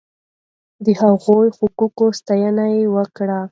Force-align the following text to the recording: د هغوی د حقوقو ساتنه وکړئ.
د 0.85 0.87
هغوی 1.01 1.47
د 1.51 1.55
حقوقو 1.59 2.05
ساتنه 2.19 2.65
وکړئ. 2.95 3.43